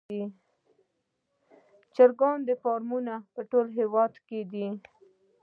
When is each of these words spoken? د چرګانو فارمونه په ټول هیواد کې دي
د 0.03 0.03
چرګانو 1.95 2.53
فارمونه 2.63 3.13
په 3.33 3.41
ټول 3.51 3.67
هیواد 3.79 4.13
کې 4.27 4.39
دي 4.51 4.67